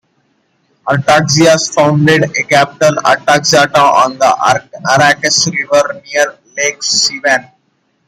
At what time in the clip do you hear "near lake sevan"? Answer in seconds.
6.03-7.51